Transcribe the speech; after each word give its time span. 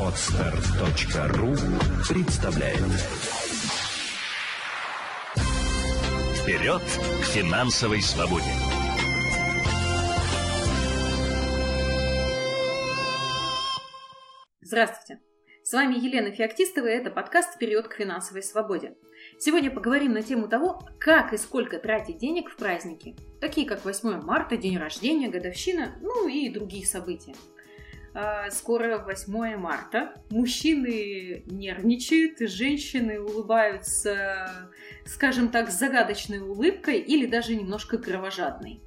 Отстар.ру 0.00 1.54
представляет 2.08 2.78
Вперед 6.40 6.80
к 6.80 7.24
финансовой 7.26 8.00
свободе! 8.00 8.46
Здравствуйте! 14.62 15.20
С 15.62 15.74
вами 15.74 15.96
Елена 15.96 16.30
Феоктистова, 16.30 16.86
и 16.86 16.92
это 16.92 17.10
подкаст 17.10 17.56
«Вперед 17.56 17.88
к 17.88 17.96
финансовой 17.96 18.42
свободе». 18.42 18.96
Сегодня 19.38 19.70
поговорим 19.70 20.14
на 20.14 20.22
тему 20.22 20.48
того, 20.48 20.80
как 20.98 21.34
и 21.34 21.36
сколько 21.36 21.78
тратить 21.78 22.16
денег 22.16 22.48
в 22.48 22.56
праздники, 22.56 23.14
такие 23.42 23.66
как 23.66 23.84
8 23.84 24.22
марта, 24.22 24.56
день 24.56 24.78
рождения, 24.78 25.28
годовщина, 25.28 25.98
ну 26.00 26.28
и 26.28 26.48
другие 26.48 26.86
события. 26.86 27.34
А, 28.14 28.50
скоро 28.50 28.98
8 28.98 29.56
марта. 29.56 30.14
Мужчины 30.30 31.42
нервничают, 31.46 32.38
женщины 32.50 33.20
улыбаются, 33.20 34.70
скажем 35.04 35.48
так, 35.48 35.70
загадочной 35.70 36.40
улыбкой 36.40 36.98
или 36.98 37.26
даже 37.26 37.54
немножко 37.54 37.98
кровожадной. 37.98 38.80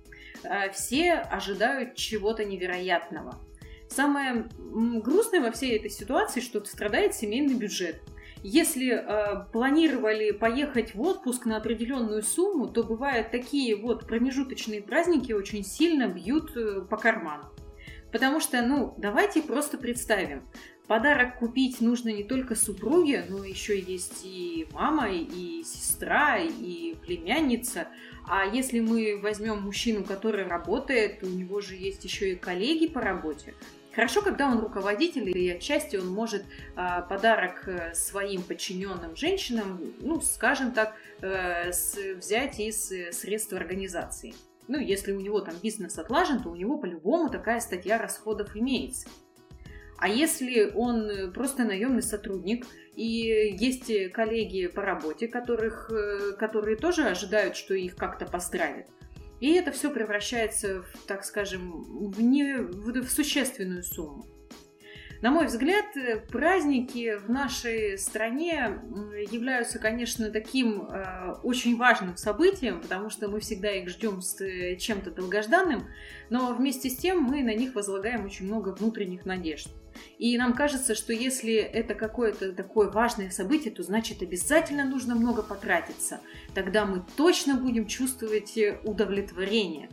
А, 0.44 0.70
все 0.70 1.14
ожидают 1.14 1.96
чего-то 1.96 2.46
невероятного– 2.46 3.40
Самое 3.92 4.48
грустное 4.58 5.42
во 5.42 5.52
всей 5.52 5.76
этой 5.76 5.90
ситуации, 5.90 6.40
что 6.40 6.64
страдает 6.64 7.14
семейный 7.14 7.56
бюджет. 7.56 8.02
Если 8.42 8.90
э, 8.90 9.46
планировали 9.52 10.32
поехать 10.32 10.96
в 10.96 11.02
отпуск 11.02 11.46
на 11.46 11.58
определенную 11.58 12.24
сумму, 12.24 12.70
то 12.70 12.84
бывают 12.84 13.32
такие 13.32 13.76
вот 13.76 14.08
промежуточные 14.08 14.82
праздники 14.82 15.34
очень 15.34 15.66
сильно 15.66 16.08
бьют 16.08 16.56
э, 16.56 16.82
по 16.90 16.96
карману. 16.96 17.52
Потому 18.12 18.40
что, 18.40 18.62
ну, 18.62 18.94
давайте 18.98 19.42
просто 19.42 19.78
представим, 19.78 20.44
подарок 20.88 21.40
купить 21.40 21.80
нужно 21.80 22.10
не 22.10 22.24
только 22.24 22.56
супруге, 22.56 23.26
но 23.30 23.44
еще 23.44 23.80
есть 23.80 24.22
и 24.24 24.68
мама, 24.74 25.10
и 25.10 25.64
сестра, 25.64 26.38
и 26.38 26.96
племянница. 26.96 27.88
А 28.28 28.46
если 28.46 28.82
мы 28.82 29.20
возьмем 29.22 29.62
мужчину, 29.62 30.04
который 30.04 30.46
работает, 30.46 31.24
у 31.24 31.28
него 31.28 31.62
же 31.62 31.76
есть 31.76 32.04
еще 32.04 32.34
и 32.34 32.36
коллеги 32.36 32.88
по 32.88 33.02
работе, 33.02 33.54
Хорошо, 33.94 34.22
когда 34.22 34.48
он 34.48 34.60
руководитель, 34.60 35.38
и 35.38 35.50
отчасти 35.50 35.98
он 35.98 36.08
может 36.08 36.46
а, 36.78 37.02
подарок 37.02 37.68
э, 37.68 37.94
своим 37.94 38.42
подчиненным 38.42 39.18
женщинам, 39.18 39.82
ну, 40.00 40.22
скажем 40.22 40.72
так, 40.72 40.96
э, 41.22 41.74
с, 41.74 41.98
взять 42.16 42.58
из 42.62 42.90
э, 42.94 43.12
средств 43.12 43.52
организации. 43.52 44.34
Ну, 44.68 44.80
если 44.80 45.12
у 45.12 45.20
него 45.20 45.42
там 45.42 45.56
бизнес 45.62 45.98
отлажен, 45.98 46.42
то 46.42 46.50
у 46.50 46.56
него 46.56 46.78
по-любому 46.78 47.30
такая 47.30 47.60
статья 47.60 47.98
расходов 47.98 48.56
имеется. 48.56 49.10
А 49.98 50.08
если 50.08 50.72
он 50.74 51.32
просто 51.34 51.64
наемный 51.64 52.02
сотрудник, 52.02 52.66
и 52.96 53.56
есть 53.60 54.12
коллеги 54.12 54.68
по 54.68 54.82
работе, 54.82 55.28
которых, 55.28 55.92
которые 56.40 56.76
тоже 56.76 57.04
ожидают, 57.04 57.56
что 57.56 57.74
их 57.74 57.96
как-то 57.96 58.26
поздравят, 58.26 58.88
и 59.40 59.54
это 59.54 59.72
все 59.72 59.90
превращается, 59.92 60.84
в, 60.84 61.06
так 61.08 61.26
скажем, 61.26 61.84
в, 62.12 62.22
не, 62.22 62.58
в, 62.58 63.02
в 63.02 63.12
существенную 63.12 63.84
сумму. 63.84 64.26
На 65.22 65.30
мой 65.30 65.46
взгляд, 65.46 65.86
праздники 66.32 67.16
в 67.18 67.30
нашей 67.30 67.96
стране 68.00 68.80
являются, 69.30 69.78
конечно, 69.78 70.32
таким 70.32 70.82
э, 70.82 71.34
очень 71.44 71.78
важным 71.78 72.18
событием, 72.18 72.82
потому 72.82 73.12
что 73.12 73.28
мы 73.28 73.40
всегда 73.40 73.72
их 73.72 73.88
ждем 73.88 74.24
с 74.24 74.42
э, 74.42 74.78
чем-то 74.78 75.12
долгожданным, 75.12 75.88
но 76.32 76.56
вместе 76.56 76.90
с 76.90 76.98
тем 76.98 77.22
мы 77.22 77.44
на 77.44 77.54
них 77.54 77.76
возлагаем 77.76 78.26
очень 78.26 78.48
много 78.48 78.70
внутренних 78.70 79.26
надежд. 79.26 79.68
И 80.18 80.36
нам 80.40 80.54
кажется, 80.54 80.96
что 80.96 81.14
если 81.14 81.54
это 81.54 81.94
какое-то 81.94 82.52
такое 82.54 82.90
важное 82.90 83.30
событие, 83.30 83.72
то 83.72 83.84
значит 83.84 84.24
обязательно 84.24 84.86
нужно 84.86 85.14
много 85.14 85.44
потратиться. 85.44 86.20
Тогда 86.56 86.86
мы 86.86 87.04
точно 87.16 87.58
будем 87.58 87.86
чувствовать 87.86 88.58
э, 88.58 88.80
удовлетворение. 88.84 89.90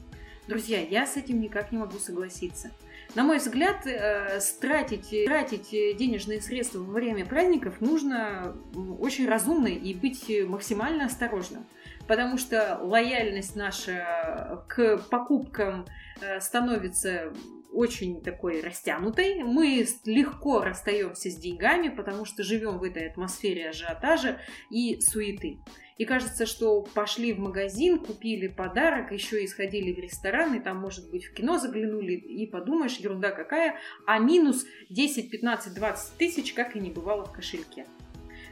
Друзья, 0.47 0.81
я 0.81 1.07
с 1.07 1.19
этим 1.19 1.39
никак 1.39 1.71
не 1.71 1.77
могу 1.77 1.99
согласиться. 1.99 2.71
На 3.15 3.25
мой 3.25 3.39
взгляд, 3.39 3.87
э, 3.87 4.39
тратить, 4.61 5.11
тратить 5.27 5.71
денежные 5.97 6.41
средства 6.41 6.81
во 6.81 6.93
время 6.93 7.25
праздников 7.25 7.81
нужно 7.81 8.57
очень 9.01 9.29
разумно 9.29 9.69
и 9.69 9.95
быть 9.95 10.31
максимально 10.47 11.07
осторожным. 11.07 11.67
Потому 12.07 12.39
что 12.39 12.79
лояльность 12.83 13.57
наша 13.57 14.65
к 14.69 14.99
покупкам 15.11 15.87
э, 16.21 16.41
становится 16.41 17.33
очень 17.73 18.23
такой 18.23 18.61
растянутой. 18.61 19.43
Мы 19.43 19.87
легко 20.05 20.63
расстаемся 20.63 21.31
с 21.31 21.37
деньгами, 21.37 21.89
потому 21.89 22.25
что 22.25 22.43
живем 22.43 22.79
в 22.79 22.83
этой 22.83 23.09
атмосфере 23.09 23.71
ажиотажа 23.71 24.41
и 24.71 25.01
суеты. 25.01 25.61
И 25.99 26.05
кажется, 26.05 26.47
что 26.47 26.83
пошли 26.95 27.33
в 27.33 27.41
магазин, 27.41 27.99
купили 27.99 28.47
подарок, 28.47 29.11
еще 29.11 29.43
и 29.43 29.49
сходили 29.49 29.93
в 29.93 29.99
ресторан, 29.99 30.55
и 30.55 30.61
там, 30.61 30.79
может 30.79 31.11
быть, 31.11 31.25
в 31.25 31.35
кино 31.35 31.59
заглянули, 31.59 32.13
и 32.13 32.47
подумаешь, 32.47 32.97
ерунда 32.97 33.33
какая, 33.33 33.77
а 34.07 34.19
минус 34.21 34.65
10, 34.91 35.29
15, 35.29 35.75
20 35.75 36.17
тысяч, 36.17 36.53
как 36.55 36.77
и 36.77 36.81
не 36.81 36.91
бывало 36.91 37.25
в 37.25 37.33
кошельке. 37.33 37.85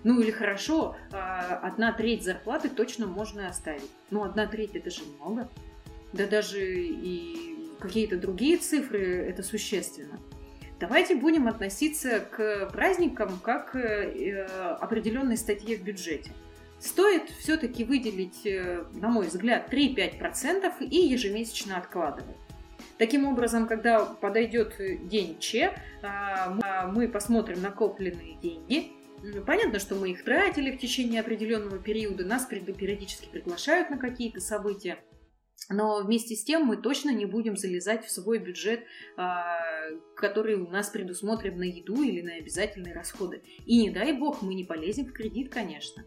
Ну 0.02 0.20
или 0.20 0.32
хорошо, 0.32 0.96
а, 1.12 1.60
одна 1.62 1.92
треть 1.92 2.24
зарплаты 2.24 2.68
точно 2.68 3.06
можно 3.06 3.48
оставить. 3.48 3.90
Но 4.10 4.24
одна 4.24 4.46
треть 4.46 4.74
это 4.74 4.90
же 4.90 5.02
много. 5.18 5.48
Да 6.12 6.26
даже 6.26 6.60
и 6.64 7.56
какие-то 7.80 8.16
другие 8.16 8.56
цифры, 8.56 9.00
это 9.00 9.42
существенно. 9.42 10.18
Давайте 10.80 11.14
будем 11.14 11.48
относиться 11.48 12.20
к 12.20 12.70
праздникам 12.72 13.38
как 13.42 13.72
к 13.72 13.76
э, 13.76 14.44
определенной 14.80 15.36
статье 15.36 15.76
в 15.76 15.82
бюджете. 15.82 16.32
Стоит 16.78 17.30
все-таки 17.30 17.84
выделить, 17.84 18.44
э, 18.44 18.84
на 18.92 19.08
мой 19.08 19.26
взгляд, 19.26 19.72
3-5% 19.72 20.80
и 20.80 20.96
ежемесячно 20.96 21.78
откладывать. 21.78 22.36
Таким 22.98 23.26
образом, 23.26 23.66
когда 23.66 24.04
подойдет 24.04 24.74
день 25.08 25.38
Че, 25.38 25.78
а, 26.02 26.88
мы 26.92 27.08
посмотрим 27.08 27.60
накопленные 27.60 28.36
деньги. 28.40 28.92
Понятно, 29.46 29.78
что 29.78 29.94
мы 29.94 30.10
их 30.10 30.24
тратили 30.24 30.70
в 30.70 30.78
течение 30.78 31.20
определенного 31.20 31.78
периода, 31.78 32.24
нас 32.24 32.46
периодически 32.46 33.28
приглашают 33.28 33.90
на 33.90 33.98
какие-то 33.98 34.40
события. 34.40 34.98
Но 35.68 36.02
вместе 36.02 36.36
с 36.36 36.44
тем 36.44 36.64
мы 36.64 36.76
точно 36.76 37.10
не 37.10 37.26
будем 37.26 37.56
залезать 37.56 38.04
в 38.04 38.10
свой 38.10 38.38
бюджет, 38.38 38.84
а, 39.16 39.58
который 40.14 40.54
у 40.54 40.68
нас 40.68 40.88
предусмотрен 40.88 41.58
на 41.58 41.64
еду 41.64 42.02
или 42.02 42.22
на 42.22 42.34
обязательные 42.34 42.94
расходы. 42.94 43.42
И 43.64 43.78
не 43.78 43.90
дай 43.90 44.12
бог, 44.12 44.42
мы 44.42 44.54
не 44.54 44.64
полезем 44.64 45.06
в 45.06 45.12
кредит, 45.12 45.52
конечно. 45.52 46.04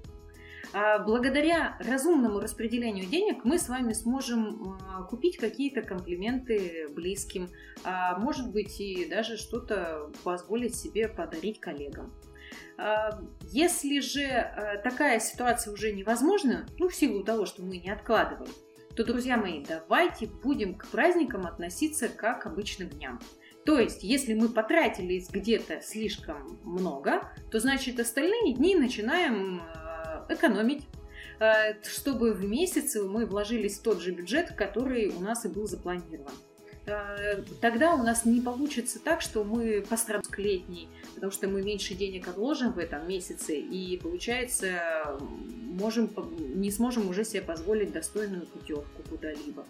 А, 0.72 1.00
благодаря 1.00 1.78
разумному 1.80 2.40
распределению 2.40 3.06
денег 3.06 3.44
мы 3.44 3.58
с 3.58 3.70
вами 3.70 3.94
сможем 3.94 4.78
а, 4.88 5.04
купить 5.04 5.38
какие-то 5.38 5.82
комплименты 5.82 6.88
близким, 6.90 7.50
может 8.18 8.52
быть 8.52 8.80
и 8.82 9.06
даже 9.10 9.38
что-то 9.38 10.12
позволить 10.24 10.76
себе 10.76 11.08
подарить 11.08 11.60
коллегам. 11.62 12.14
Если 13.44 14.00
же 14.00 14.80
такая 14.84 15.20
ситуация 15.20 15.74
уже 15.74 15.94
невозможна, 15.94 16.66
ну 16.78 16.90
в 16.90 16.96
силу 16.96 17.24
того, 17.24 17.46
что 17.46 17.62
мы 17.62 17.78
не 17.78 17.90
откладываем, 17.90 18.52
то, 18.96 19.06
друзья 19.06 19.38
мои, 19.38 19.64
давайте 19.64 20.28
будем 20.28 20.76
к 20.76 20.88
праздникам 20.88 21.46
относиться 21.46 22.10
как 22.10 22.44
к 22.44 22.46
обычным 22.48 22.90
дням. 22.90 23.22
То 23.66 23.80
есть, 23.80 24.04
если 24.04 24.34
мы 24.34 24.50
потратили 24.50 25.24
где-то 25.32 25.82
слишком 25.82 26.60
много, 26.64 27.32
то 27.52 27.60
значит 27.60 28.00
остальные 28.00 28.56
дни 28.56 28.76
начинаем 28.76 29.62
экономить, 30.30 30.84
э, 31.40 31.82
чтобы 31.84 32.34
в 32.34 32.44
месяц 32.44 32.96
мы 32.96 33.26
вложились 33.26 33.80
в 33.80 33.82
тот 33.84 34.02
же 34.02 34.12
бюджет, 34.12 34.54
который 34.54 35.10
у 35.10 35.20
нас 35.20 35.46
и 35.46 35.48
был 35.48 35.68
запланирован. 35.68 36.34
Э, 36.86 37.44
тогда 37.62 37.94
у 37.94 38.04
нас 38.04 38.26
не 38.26 38.42
получится 38.42 39.00
так, 39.00 39.22
что 39.22 39.44
мы 39.44 39.84
постараемся 39.88 40.32
к 40.32 40.40
летней, 40.40 40.90
потому 41.16 41.32
что 41.32 41.48
мы 41.48 41.62
меньше 41.62 41.94
денег 41.94 42.28
отложим 42.28 42.74
в 42.74 42.80
этом 42.80 43.08
месяце, 43.08 43.56
и 43.58 43.98
получается 43.98 45.18
можем, 45.80 46.10
не 46.56 46.72
сможем 46.72 47.10
уже 47.10 47.24
себе 47.24 47.42
позволить 47.42 47.92
достойную 47.92 48.46
путевку 48.48 49.04
куда-либо. 49.10 49.66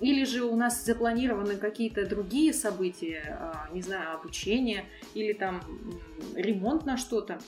Или 0.00 0.24
же 0.24 0.44
у 0.44 0.56
нас 0.56 0.84
запланированы 0.84 1.56
какие-то 1.56 2.06
другие 2.06 2.52
события, 2.52 3.38
а, 3.38 3.68
не 3.72 3.82
знаю, 3.82 4.16
обучение 4.16 4.84
или 5.14 5.32
там 5.32 5.62
ремонт 6.34 6.84
на 6.84 6.96
что-то 6.96 7.38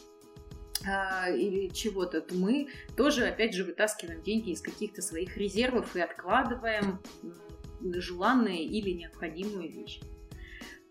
или 1.28 1.68
чего-то, 1.68 2.20
то 2.20 2.34
мы 2.34 2.68
тоже, 2.96 3.26
опять 3.26 3.54
же, 3.54 3.64
вытаскиваем 3.64 4.22
деньги 4.22 4.50
из 4.50 4.60
каких-то 4.60 5.02
своих 5.02 5.36
резервов 5.36 5.96
и 5.96 6.00
откладываем 6.00 7.00
желанные 7.80 8.64
или 8.64 8.90
необходимые 8.90 9.68
вещи. 9.68 10.00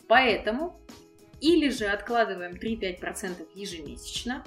Поэтому 0.07 0.79
или 1.41 1.69
же 1.69 1.85
откладываем 1.85 2.53
3-5% 2.53 3.47
ежемесячно, 3.55 4.43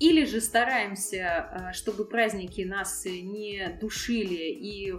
Или 0.00 0.24
же 0.26 0.40
стараемся, 0.40 1.72
чтобы 1.74 2.04
праздники 2.04 2.60
нас 2.60 3.04
не 3.04 3.76
душили, 3.80 4.52
и 4.52 4.94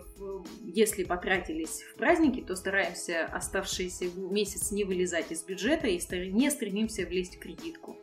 если 0.65 1.05
потратились 1.05 1.83
в 1.83 1.95
праздники, 1.95 2.41
то 2.41 2.55
стараемся 2.57 3.25
оставшийся 3.25 4.05
месяц 4.17 4.71
не 4.71 4.83
вылезать 4.83 5.31
из 5.31 5.43
бюджета 5.43 5.87
и 5.87 5.99
не 6.31 6.51
стремимся 6.51 7.05
влезть 7.05 7.37
в 7.37 7.39
кредитку. 7.39 7.97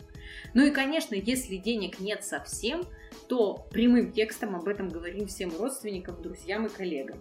Ну 0.55 0.65
и, 0.65 0.71
конечно, 0.71 1.15
если 1.15 1.57
денег 1.57 2.01
нет 2.01 2.25
совсем, 2.25 2.85
то 3.29 3.67
прямым 3.71 4.13
текстом 4.13 4.57
об 4.57 4.69
этом 4.69 4.89
говорим 4.89 5.27
всем 5.27 5.57
родственникам, 5.57 6.21
друзьям 6.23 6.67
и 6.67 6.69
коллегам. 6.69 7.19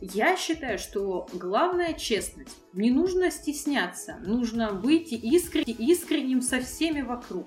Я 0.00 0.36
считаю, 0.36 0.78
что 0.78 1.26
главная 1.32 1.92
честность. 1.92 2.56
Не 2.72 2.90
нужно 2.90 3.30
стесняться, 3.30 4.16
нужно 4.24 4.72
быть 4.72 5.12
искрен... 5.12 5.64
искренним 5.64 6.40
со 6.40 6.60
всеми 6.60 7.00
вокруг. 7.00 7.46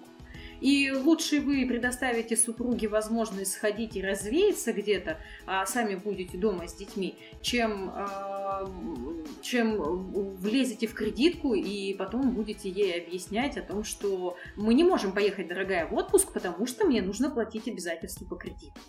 И 0.60 0.92
лучше 0.92 1.40
вы 1.40 1.66
предоставите 1.66 2.38
супруге 2.38 2.88
возможность 2.88 3.54
сходить 3.54 3.96
и 3.96 4.02
развеяться 4.02 4.74
где-то, 4.74 5.18
а 5.48 5.66
сами 5.66 5.96
будете 5.96 6.38
дома 6.38 6.68
с 6.68 6.76
детьми, 6.76 7.18
чем, 7.42 7.90
э, 7.90 8.66
чем 9.42 10.36
влезете 10.36 10.88
в 10.88 10.94
кредитку 10.94 11.54
и 11.54 11.94
потом 11.94 12.32
будете 12.32 12.70
ей 12.70 13.02
объяснять 13.02 13.58
о 13.58 13.62
том, 13.62 13.84
что 13.84 14.38
мы 14.56 14.74
не 14.74 14.84
можем 14.84 15.12
поехать, 15.14 15.48
дорогая, 15.48 15.88
в 15.88 15.94
отпуск, 15.94 16.34
потому 16.34 16.66
что 16.66 16.86
мне 16.86 17.02
нужно 17.02 17.30
платить 17.30 17.68
обязательства 17.68 18.26
по 18.26 18.36
кредиту. 18.36 18.80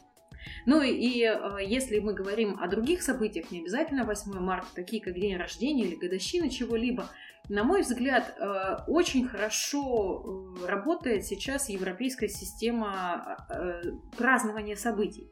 Ну 0.67 0.83
и 0.83 1.23
э, 1.25 1.59
если 1.65 1.99
мы 1.99 2.15
говорим 2.15 2.59
о 2.61 2.69
других 2.69 3.03
событиях, 3.03 3.51
не 3.51 3.61
обязательно 3.61 4.05
8 4.05 4.33
марта, 4.39 4.69
такие 4.75 5.03
как 5.03 5.15
день 5.15 5.37
рождения 5.37 5.85
или 5.85 5.97
годовщина 5.97 6.49
чего-либо, 6.49 7.09
на 7.49 7.65
мой 7.65 7.83
взгляд, 7.83 8.37
э, 8.39 8.77
очень 8.87 9.27
хорошо 9.27 10.57
э, 10.63 10.67
работает 10.67 11.25
сейчас 11.25 11.69
европейская 11.69 12.29
система 12.29 13.37
празднования 14.17 14.77
событий. 14.77 15.29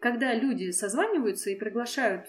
Когда 0.00 0.34
люди 0.34 0.70
созваниваются 0.70 1.50
и 1.50 1.58
приглашают 1.58 2.26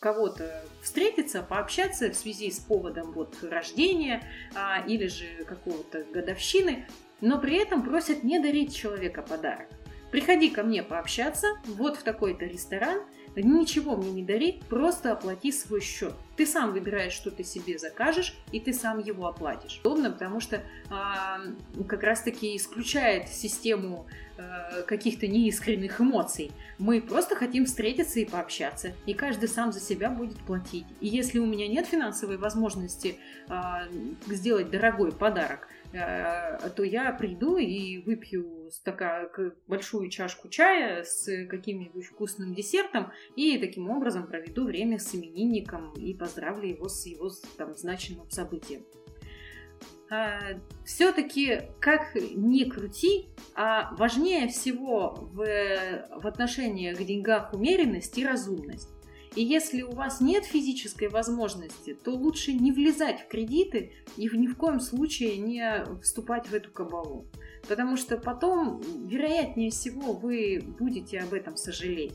кого-то 0.00 0.64
встретиться, 0.82 1.42
пообщаться 1.42 2.10
в 2.10 2.16
связи 2.16 2.50
с 2.50 2.58
поводом 2.58 3.12
вот 3.12 3.36
рождения 3.42 4.22
а, 4.54 4.82
или 4.86 5.06
же 5.06 5.44
какого-то 5.44 6.04
годовщины, 6.04 6.86
но 7.20 7.38
при 7.38 7.56
этом 7.58 7.84
просят 7.84 8.24
не 8.24 8.40
дарить 8.40 8.74
человека 8.74 9.20
подарок. 9.22 9.68
Приходи 10.10 10.48
ко 10.48 10.62
мне 10.62 10.82
пообщаться, 10.82 11.48
вот 11.66 11.96
в 11.96 12.02
такой-то 12.02 12.46
ресторан, 12.46 13.02
ничего 13.36 13.96
мне 13.96 14.10
не 14.10 14.24
дари, 14.24 14.62
просто 14.68 15.12
оплати 15.12 15.52
свой 15.52 15.82
счет. 15.82 16.14
Ты 16.36 16.46
сам 16.46 16.72
выбираешь, 16.72 17.12
что 17.12 17.30
ты 17.30 17.44
себе 17.44 17.78
закажешь, 17.78 18.34
и 18.52 18.60
ты 18.60 18.72
сам 18.72 18.98
его 18.98 19.26
оплатишь. 19.26 19.80
Удобно, 19.84 20.10
потому 20.10 20.40
что 20.40 20.62
а, 20.90 21.40
как 21.88 22.02
раз-таки 22.02 22.56
исключает 22.56 23.28
систему 23.28 24.06
а, 24.38 24.82
каких-то 24.82 25.26
неискренних 25.26 26.00
эмоций. 26.00 26.52
Мы 26.78 27.02
просто 27.02 27.36
хотим 27.36 27.66
встретиться 27.66 28.20
и 28.20 28.24
пообщаться, 28.24 28.92
и 29.06 29.12
каждый 29.12 29.48
сам 29.48 29.72
за 29.72 29.80
себя 29.80 30.10
будет 30.10 30.38
платить. 30.38 30.86
И 31.00 31.08
если 31.08 31.38
у 31.38 31.46
меня 31.46 31.68
нет 31.68 31.86
финансовой 31.86 32.38
возможности 32.38 33.16
а, 33.48 33.84
сделать 34.26 34.70
дорогой 34.70 35.12
подарок, 35.12 35.68
а, 35.92 36.70
то 36.70 36.84
я 36.84 37.12
приду 37.12 37.56
и 37.56 37.98
выпью 37.98 38.70
стака, 38.70 39.28
большую 39.66 40.08
чашку 40.08 40.48
чая 40.48 41.02
с 41.02 41.46
каким-нибудь 41.48 42.06
вкусным 42.06 42.54
десертом 42.54 43.12
и 43.36 43.58
таким 43.58 43.90
образом 43.90 44.26
проведу 44.26 44.64
время 44.64 44.98
с 44.98 45.14
именинником 45.14 45.92
и 45.94 46.14
поздравлю 46.20 46.68
его 46.68 46.88
с 46.88 47.06
его 47.06 47.30
там, 47.56 47.74
значимым 47.74 48.30
событием. 48.30 48.84
А, 50.10 50.38
Все-таки, 50.84 51.62
как 51.80 52.14
ни 52.14 52.64
крути, 52.64 53.28
а 53.54 53.94
важнее 53.96 54.48
всего 54.48 55.30
в, 55.32 55.38
в 56.20 56.26
отношениях 56.26 56.98
к 56.98 57.02
деньгах 57.02 57.54
умеренность 57.54 58.18
и 58.18 58.26
разумность. 58.26 58.88
И 59.36 59.44
если 59.44 59.82
у 59.82 59.92
вас 59.92 60.20
нет 60.20 60.44
физической 60.44 61.08
возможности, 61.08 61.94
то 61.94 62.10
лучше 62.10 62.52
не 62.52 62.72
влезать 62.72 63.20
в 63.20 63.28
кредиты 63.28 63.92
и 64.16 64.28
ни 64.28 64.48
в 64.48 64.56
коем 64.56 64.80
случае 64.80 65.38
не 65.38 65.84
вступать 66.02 66.48
в 66.48 66.52
эту 66.52 66.70
кабалу. 66.72 67.26
Потому 67.68 67.96
что 67.96 68.16
потом, 68.16 68.82
вероятнее 69.06 69.70
всего, 69.70 70.12
вы 70.12 70.60
будете 70.78 71.20
об 71.20 71.32
этом 71.32 71.56
сожалеть. 71.56 72.14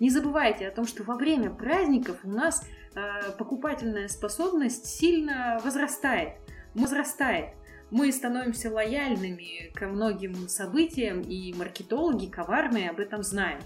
Не 0.00 0.10
забывайте 0.10 0.68
о 0.68 0.70
том, 0.70 0.86
что 0.86 1.02
во 1.02 1.16
время 1.16 1.50
праздников 1.50 2.18
у 2.24 2.30
нас 2.30 2.64
э, 2.94 3.32
покупательная 3.38 4.08
способность 4.08 4.86
сильно 4.86 5.60
возрастает. 5.64 6.34
Возрастает. 6.74 7.54
Мы 7.90 8.12
становимся 8.12 8.70
лояльными 8.70 9.70
ко 9.74 9.86
многим 9.86 10.48
событиям, 10.48 11.22
и 11.22 11.54
маркетологи 11.54 12.26
коварные 12.26 12.90
об 12.90 13.00
этом 13.00 13.22
знают 13.22 13.62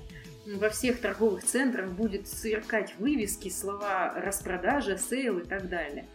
во 0.46 0.70
всех 0.70 1.00
торговых 1.00 1.44
центрах 1.44 1.90
будет 1.90 2.26
сверкать 2.28 2.94
вывески, 2.98 3.48
слова 3.48 4.12
распродажа, 4.14 4.98
sale 4.98 5.38
и 5.38 5.44
так 5.44 5.68
далее. 5.68 6.06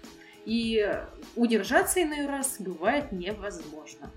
И 0.46 1.02
удержаться 1.36 2.02
иной 2.02 2.28
раз 2.28 2.58
бывает 2.60 3.12
невозможно. 3.12 4.12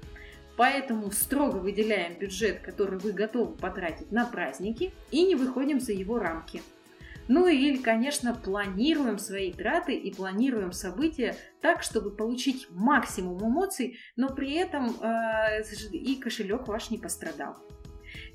Поэтому 0.59 1.13
строго 1.13 1.59
выделяем 1.59 2.19
бюджет, 2.19 2.59
который 2.59 2.99
вы 2.99 3.13
готовы 3.13 3.57
потратить 3.57 4.11
на 4.11 4.27
праздники 4.27 4.93
и 5.13 5.25
не 5.25 5.37
выходим 5.37 5.79
за 5.79 5.93
его 5.93 6.19
рамки. 6.19 6.63
Ну 7.29 7.47
или, 7.47 7.77
конечно, 7.77 8.35
планируем 8.35 9.19
свои 9.19 9.53
траты 9.53 9.95
и 9.95 10.13
планируем 10.13 10.73
события 10.73 11.37
так, 11.61 11.85
чтобы 11.85 12.11
получить 12.11 12.67
максимум 12.71 13.39
эмоций, 13.47 13.99
но 14.17 14.31
при 14.31 14.55
этом 14.55 14.97
э, 15.01 15.63
и 15.93 16.17
кошелек 16.17 16.67
ваш 16.67 16.91
не 16.91 16.99
пострадал. 16.99 17.57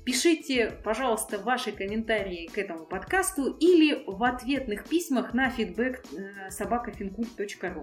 Пишите, 0.04 0.78
пожалуйста, 0.82 1.38
ваши 1.38 1.72
комментарии 1.72 2.46
к 2.46 2.56
этому 2.56 2.86
подкасту 2.86 3.54
или 3.60 4.02
в 4.06 4.22
ответных 4.24 4.88
письмах 4.88 5.34
на 5.34 5.50
feedback 5.50 6.06
э, 6.16 6.50
собакафинкульт.ру. 6.50 7.82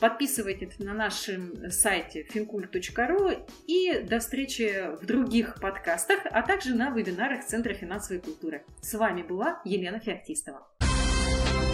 Подписывайтесь 0.00 0.78
на 0.78 0.94
нашем 0.94 1.70
сайте 1.70 2.26
fincult.ru 2.32 3.46
и 3.66 4.00
до 4.02 4.20
встречи 4.20 4.96
в 5.00 5.06
других 5.06 5.60
подкастах, 5.60 6.20
а 6.30 6.42
также 6.42 6.74
на 6.74 6.90
вебинарах 6.90 7.44
Центра 7.44 7.74
финансовой 7.74 8.20
культуры. 8.20 8.64
С 8.80 8.94
вами 8.94 9.22
была 9.22 9.60
Елена 9.64 10.00
Феоктистова. 10.00 10.66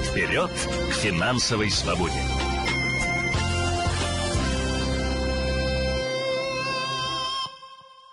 Вперед 0.04 0.50
к 0.50 0.94
финансовой 0.94 1.70
свободе! 1.70 2.39